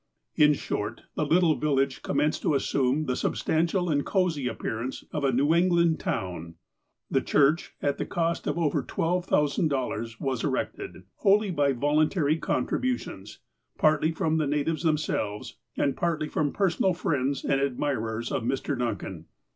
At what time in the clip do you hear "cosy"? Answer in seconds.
4.03-4.47